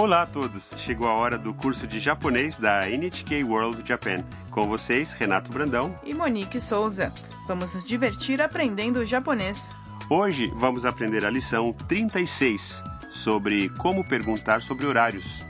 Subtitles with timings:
[0.00, 0.72] Olá a todos!
[0.78, 4.24] Chegou a hora do curso de japonês da NHK World Japan.
[4.50, 5.94] Com vocês, Renato Brandão.
[6.02, 7.12] E Monique Souza.
[7.46, 9.70] Vamos nos divertir aprendendo japonês.
[10.08, 15.44] Hoje vamos aprender a lição 36 sobre como perguntar sobre horários.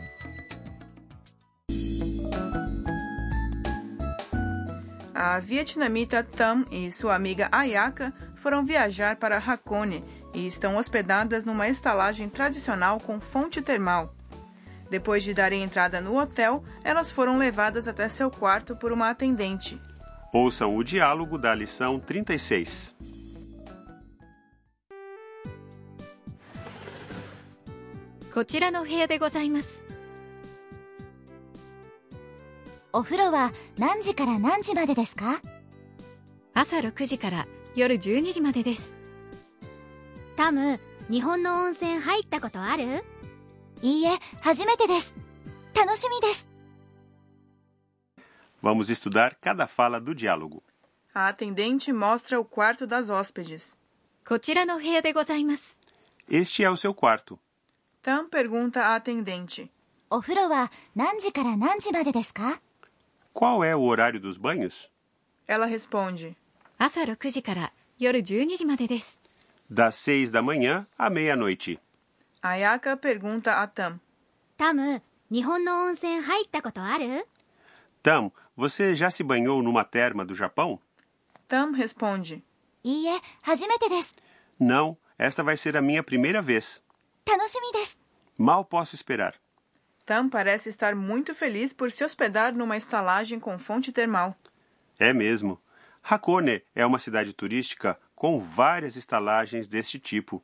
[5.15, 10.05] A vietnamita Tam e sua amiga Ayaka foram viajar para Hakone
[10.35, 14.13] e estão hospedadas numa estalagem tradicional com fonte termal.
[14.90, 19.82] Depois de darem entrada no hotel, elas foram levadas até seu quarto por uma atendente.
[20.34, 22.96] Ouçam o diálogo da lição 36.
[28.36, 29.82] こちらの部屋でございます
[32.92, 35.40] お風呂は何時から何時までですか
[36.54, 37.48] 朝6時から
[37.78, 38.98] 夜12時までです
[40.36, 43.06] タム、日本の温泉入ったことある
[43.82, 45.14] いいえ、初めてです。
[45.76, 46.48] 楽しみです。
[48.64, 50.64] Vamos estudar cada fala do diálogo.
[51.14, 53.78] A atendente mostra o quarto das hóspedes.
[54.28, 55.78] こちらの部屋でございます
[56.28, 57.38] Este é o seu quarto.
[58.04, 59.70] Tam pergunta à atendente.
[60.10, 62.60] お風呂は何時から何時までですか
[63.34, 64.90] Qual é o horário dos banhos?
[65.48, 66.36] Ela responde.
[66.80, 69.22] 朝6時から夜12時までです
[69.72, 71.80] Das seis da manhã à meia-noite.
[72.42, 74.00] Ayaka pergunta a Tam.
[74.58, 77.26] タム、日本の温泉入ったことある
[78.04, 80.80] Tam, você já se banhou numa terma do Japão?
[81.48, 82.42] Tam responde.
[82.84, 84.14] いいえ、初めてです。
[84.60, 86.84] Não, esta vai ser a minha primeira vez.
[87.26, 87.98] 楽しみです。
[88.38, 89.34] Mal posso esperar.
[90.06, 94.36] Tam parece estar muito feliz por se hospedar numa estalagem com fonte termal.
[95.00, 95.60] É mesmo.
[96.04, 100.44] Hakone é uma cidade turística com várias estalagens deste tipo.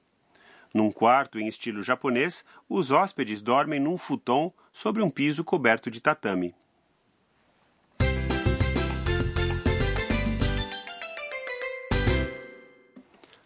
[0.77, 6.03] Num quarto em estilo japonês, os hóspedes dormem num futon sobre um piso coberto de
[6.03, 6.55] tatame.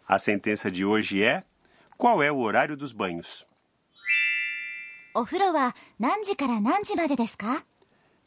[0.09, 1.45] A sentença de hoje é:
[1.97, 3.47] Qual é o horário dos banhos?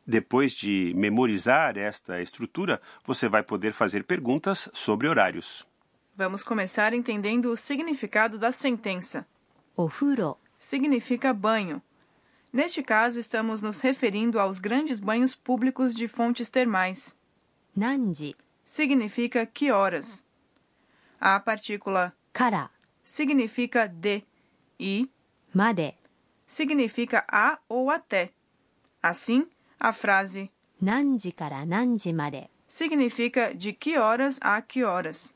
[0.07, 5.67] Depois de memorizar esta estrutura, você vai poder fazer perguntas sobre horários.
[6.15, 9.25] Vamos começar entendendo o significado da sentença.
[9.75, 11.81] Ofuro significa banho.
[12.51, 17.17] Neste caso, estamos nos referindo aos grandes banhos públicos de fontes termais.
[17.75, 20.23] Nanji significa que horas.
[21.19, 22.69] A partícula kara
[23.03, 24.23] significa de
[24.79, 25.09] e
[25.51, 25.95] made
[26.45, 28.29] significa a ou até.
[29.01, 29.47] Assim,
[29.79, 35.33] a frase nanji kara nanji made significa de que horas a que horas.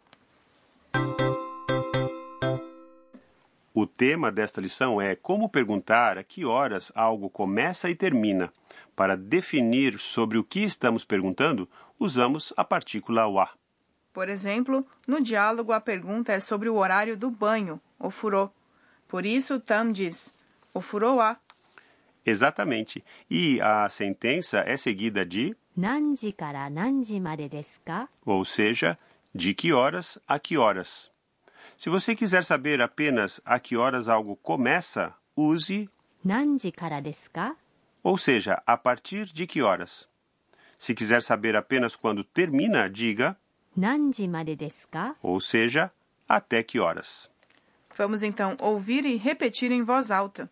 [3.77, 8.53] O tema desta lição é como perguntar a que horas algo começa e termina.
[8.95, 11.69] Para definir sobre o que estamos perguntando,
[11.99, 13.49] usamos a partícula wa.
[14.13, 18.51] Por exemplo, no diálogo a pergunta é sobre o horário do banho, o furô.
[19.09, 20.35] Por isso, Tam diz,
[20.75, 21.39] o furô wa.
[22.25, 23.03] Exatamente.
[23.31, 28.99] E a sentença é seguida de, 何時から何時までですか ou seja,
[29.35, 31.11] de que horas a que horas.
[31.77, 35.89] Se você quiser saber apenas a que horas algo começa, use,
[36.25, 37.57] 何時からですか
[38.05, 40.09] ou seja, a partir de que horas.
[40.79, 43.37] Se quiser saber apenas quando termina, diga,
[43.77, 45.91] 何時までですか ou seja,
[46.29, 47.31] até que horas.
[47.97, 50.49] Vamos então ouvir e repetir em voz alta.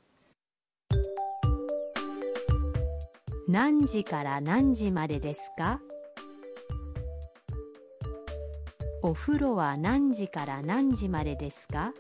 [3.49, 5.81] 何時から何時までですか
[9.05, 11.93] お風呂は何時から何時までですか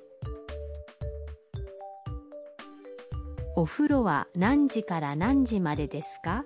[3.56, 6.44] お風呂は何時から何時までですか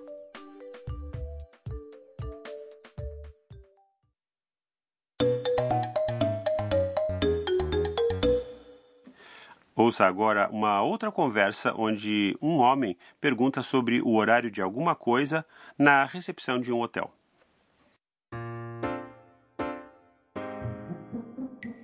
[9.77, 15.45] Ouça agora uma outra conversa onde um homem pergunta sobre o horário de alguma coisa
[15.77, 17.11] na recepção de um hotel.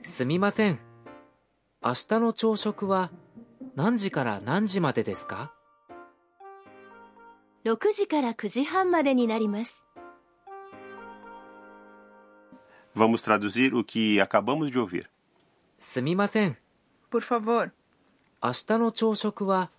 [0.06, 0.78] すみません。
[1.82, 3.10] 明日の朝食は
[3.74, 5.52] 何時から何時までですか
[7.64, 9.84] 6時から9時半までになります。
[12.94, 15.08] Vamos traduzir o que acabamos de ouvir.
[15.80, 16.56] すみません。
[17.10, 17.72] Por favor,
[18.40, 19.70] 明日の朝食は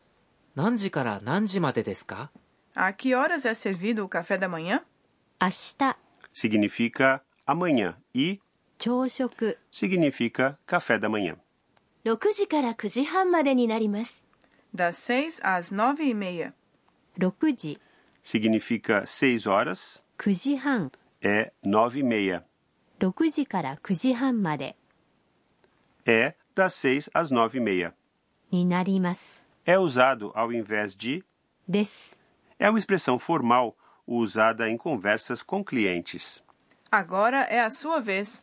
[0.56, 2.32] 何時から何時までですか
[2.76, 4.84] a que horas é servido o café da manhã?
[5.40, 5.96] 明日
[6.34, 8.40] Significa amanhã e
[9.71, 11.37] significa café da manhã.
[12.05, 14.25] 6時から9時半までになります。
[14.75, 16.53] Das 6 às 9 e meia.
[17.19, 17.79] 6時
[18.23, 22.45] significa 6 horas, 9時半 é 9 e meia.
[22.99, 24.77] 6時から9時半まで
[26.07, 27.95] É das 6 às 9 e meia.
[28.51, 31.23] になります É usado ao invés de.
[31.69, 32.17] です
[32.59, 33.77] É uma expressão formal
[34.07, 36.43] usada em conversas com clientes.
[36.91, 38.43] Agora é a sua vez.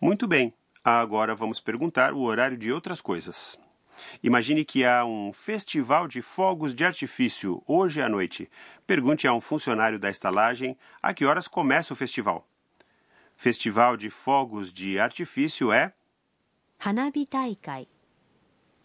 [0.00, 3.60] Muito bem, agora vamos perguntar o horário de outras coisas.
[4.22, 8.50] Imagine que há um festival de fogos de artifício hoje à noite.
[8.86, 12.48] Pergunte a um funcionário da estalagem a que horas começa o festival.
[13.36, 15.92] Festival de fogos de artifício é
[16.82, 17.86] Hanabi Taikai.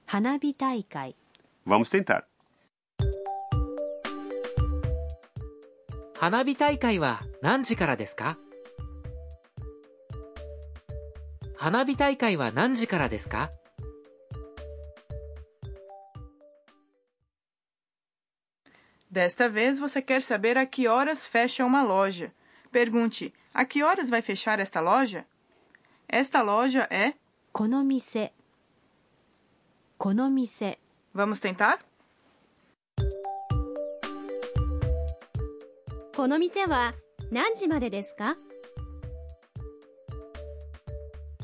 [0.07, 1.15] Hanabi Taikai.
[1.65, 2.27] Vamos tentar.
[6.19, 8.44] Hanabi Taikai wa nanji kara desu ka?
[11.56, 13.50] 花火大会は何時からですか
[19.10, 22.32] Desta vez você quer saber a que horas fecha uma loja.
[22.70, 25.26] Pergunte: a que horas vai fechar esta loja?
[26.08, 27.14] Esta loja é.
[27.52, 28.32] この店
[29.98, 30.78] この店
[31.14, 31.78] Vamos tentar?
[36.14, 36.94] この店は
[37.32, 38.36] 何時までですか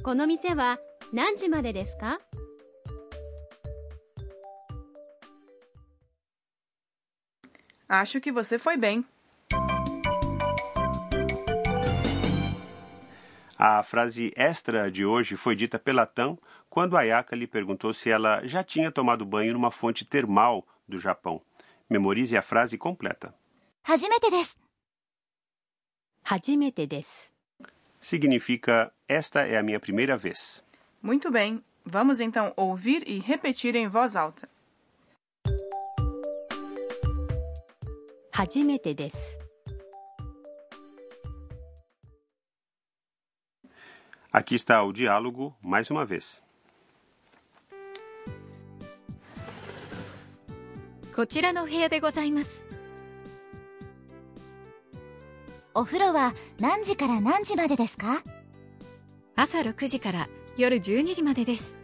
[0.03, 0.79] この店は
[1.13, 2.19] 何時までですか
[7.89, 9.05] Acho que você foi bem.
[13.59, 16.37] A frase extra de hoje foi dita pela Tam
[16.69, 21.41] quando Ayaka lhe perguntou se ela já tinha tomado banho numa fonte termal do Japão.
[21.89, 23.33] Memorize a frase completa.
[23.83, 24.57] 初めてです
[26.25, 27.30] 初めてです
[28.01, 30.63] Significa esta é a minha primeira vez.
[31.03, 31.63] Muito bem.
[31.85, 34.49] Vamos então ouvir e repetir em voz alta.
[38.37, 39.39] 初めてです
[44.31, 46.43] Aqui está o diálogo mais uma vez.
[51.15, 52.67] こちらの部屋でございます
[55.74, 58.22] お風呂は何時から何時までですか
[59.36, 61.80] 朝6時から夜12時までです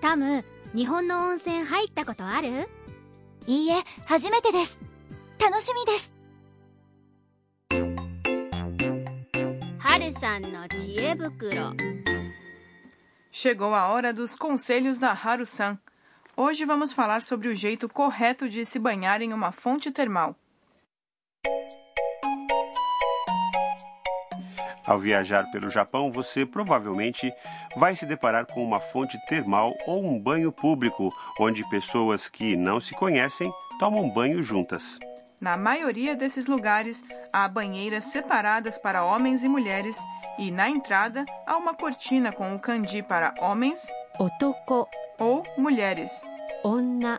[0.00, 2.48] タム日本の温泉入ったことある
[3.46, 4.78] いいえ初めてです
[5.40, 6.12] 楽しみです
[9.78, 11.74] 春さんの知恵袋
[13.32, 15.76] Chegou a hora dos conselhos da Haru-san.
[16.36, 20.36] Hoje vamos falar sobre o jeito correto de se banhar em uma fonte termal.
[24.86, 27.32] Ao viajar pelo Japão, você provavelmente
[27.76, 32.80] vai se deparar com uma fonte termal ou um banho público, onde pessoas que não
[32.80, 34.98] se conhecem tomam banho juntas.
[35.40, 39.98] Na maioria desses lugares, há banheiras separadas para homens e mulheres,
[40.38, 44.86] e na entrada há uma cortina com o kanji para homens 男
[45.18, 46.22] ou mulheres.
[46.64, 47.18] 女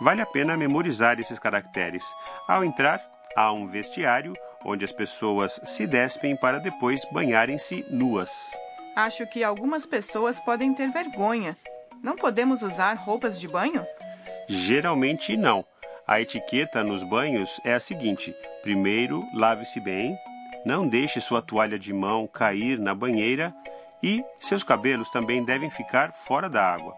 [0.00, 2.04] Vale a pena memorizar esses caracteres.
[2.46, 3.00] Ao entrar,
[3.34, 4.34] há um vestiário
[4.66, 8.52] onde as pessoas se despem para depois banharem-se nuas.
[8.94, 11.56] Acho que algumas pessoas podem ter vergonha.
[12.02, 13.86] Não podemos usar roupas de banho?
[14.48, 15.64] Geralmente não.
[16.06, 20.16] A etiqueta nos banhos é a seguinte: primeiro, lave-se bem,
[20.64, 23.54] não deixe sua toalha de mão cair na banheira
[24.02, 26.94] e seus cabelos também devem ficar fora da água.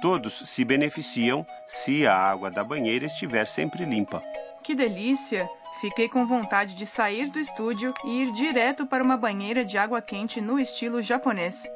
[0.00, 4.22] Todos se beneficiam se a água da banheira estiver sempre limpa.
[4.62, 5.48] Que delícia!
[5.80, 10.02] Fiquei com vontade de sair do estúdio e ir direto para uma banheira de água
[10.02, 11.66] quente no estilo japonês.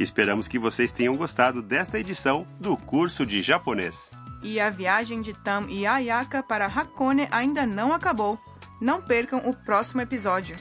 [0.00, 4.10] Esperamos que vocês tenham gostado desta edição do curso de japonês.
[4.42, 8.36] E a viagem de Tam e Ayaka para Hakone ainda não acabou.
[8.80, 10.56] Não percam o próximo episódio.